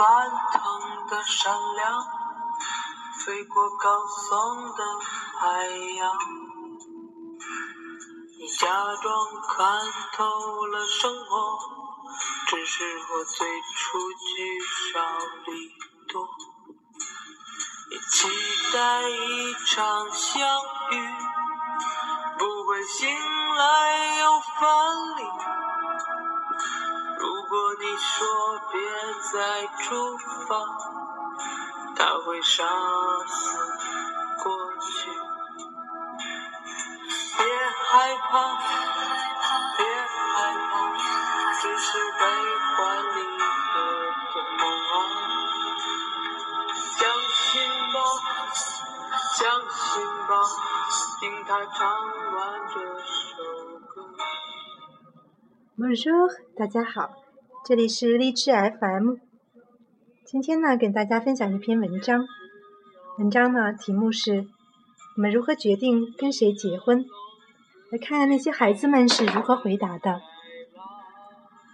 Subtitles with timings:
[0.00, 2.02] 翻腾的山梁，
[3.22, 4.82] 飞过高耸的
[5.38, 6.16] 海洋。
[8.38, 8.66] 你假
[9.02, 9.78] 装看
[10.14, 11.58] 透了生活，
[12.46, 14.58] 只是我最初聚
[14.90, 15.00] 少
[15.44, 15.68] 离
[16.08, 16.26] 多。
[17.90, 18.26] 你期
[18.72, 20.62] 待一场相
[20.92, 21.14] 遇，
[22.38, 23.06] 不会醒
[23.54, 24.89] 来又翻
[28.00, 28.80] 说别
[29.32, 30.16] 再出
[30.48, 30.50] 发，
[31.96, 32.64] 他会杀
[33.26, 33.34] 死
[34.42, 34.50] 过
[34.80, 35.10] 去。
[37.36, 38.32] 别害怕，
[39.76, 40.28] 别害
[40.70, 40.72] 怕，
[41.60, 42.20] 只是悲
[42.76, 42.78] 欢
[43.16, 43.18] 离
[43.68, 43.72] 合
[44.32, 44.96] 的梦啊！
[46.96, 46.98] 相
[47.36, 47.52] 信
[47.92, 47.96] 吧，
[49.36, 49.90] 相信
[50.26, 50.30] 吧，
[51.20, 51.78] 听他唱
[52.34, 52.38] 完
[52.72, 53.44] 这首
[53.88, 53.92] 歌。
[55.78, 57.10] Bonjour，大家好，
[57.62, 59.16] 这里是荔枝 FM。
[60.24, 62.24] 今天呢，给大家分享一篇文章。
[63.18, 64.46] 文章呢，题目是
[65.16, 67.04] “我们如何决定跟谁结婚”。
[67.92, 70.22] 来看看那些孩子们是如何回答的。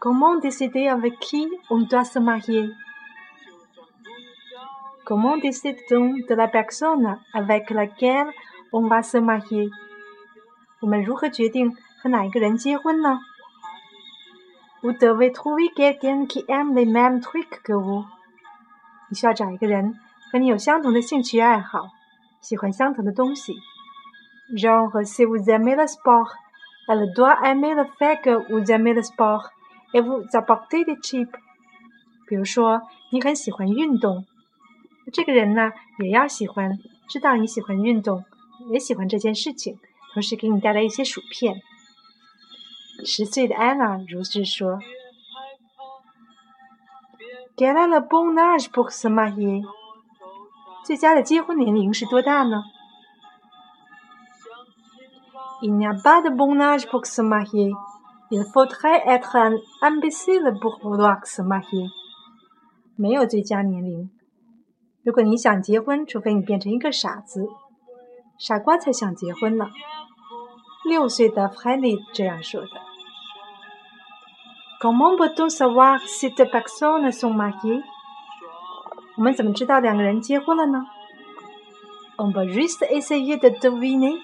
[0.00, 2.74] Comment décider avec qui on doit se marier?
[5.04, 8.32] Comment décide-t-on de la personne avec laquelle
[8.72, 9.70] on va se marier?
[10.80, 13.20] 我们如何决定和哪一个人结婚呢
[14.86, 18.04] ？Vous devez trouver quelqu'un qui aime les mêmes trucs que vous。
[19.08, 19.98] 你需要找一个人
[20.30, 21.88] 和你有相同的兴趣爱好，
[22.40, 23.56] 喜欢相同的东西。
[24.56, 26.30] Genre, si vous aimez le sport,
[26.86, 29.50] elle doit aimer le fait que vous aimez le sport
[29.92, 31.34] et vous apporter des chips。
[32.28, 34.24] 比如说，你很喜欢运动，
[35.12, 38.24] 这个人呢也要喜欢，知道你喜欢运动，
[38.70, 39.80] 也喜欢这件事情，
[40.14, 41.60] 同时给你带来一些薯片。
[43.06, 44.80] 十岁的安娜如是说。
[47.56, 49.62] Quel est le bonage pour se marier？
[50.84, 52.64] 最佳的结婚年龄是多大呢
[55.62, 57.72] ？Il n'y a bad bon âge pour se marier.
[58.28, 61.88] Il faudrait être un imbécile pour vouloir se marier.
[62.96, 64.10] 没有最佳年龄。
[65.02, 67.48] 如果你想结婚，除非你变成一个傻子，
[68.38, 69.70] 傻瓜才想结婚呢。
[70.84, 72.85] 六岁的 Fanny 这样说的。
[74.79, 77.83] Comment peut-on savoir si deux personnes sont mariées？
[79.17, 80.85] 我们怎么知道两个人结婚了呢？
[82.17, 84.17] On peut juste essayer de deviner.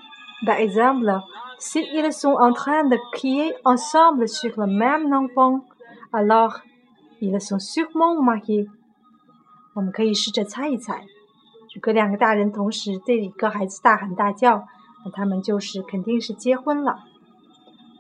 [0.46, 1.22] Par exemple,
[1.60, 5.62] s'ils sont en train de crier ensemble sur le même enfant,
[6.12, 6.62] alors
[7.20, 8.68] ils sont sûrement mariés.
[9.74, 11.02] 我们可以试着猜一猜，
[11.76, 14.68] 如果两个大人同时对一个孩子大喊大叫，
[15.06, 17.04] 那他们就是肯定是结婚了。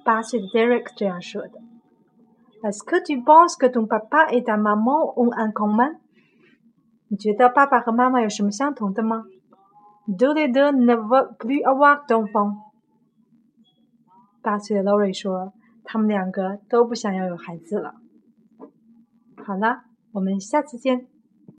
[0.03, 1.59] 八岁的 Derek 这样说的。
[2.65, 5.99] Est-ce que tu penses que ton papa et ta maman ont un commun？
[7.09, 9.25] 你觉得爸爸和妈妈有什么相同的吗
[10.06, 12.56] ？Tous les deux ne veulent plus avoir d'enfants。
[14.43, 15.53] 八岁的 Lori 说，
[15.84, 17.95] 他们两个都不想要有孩子了。
[19.45, 21.12] 好了，我们下次见。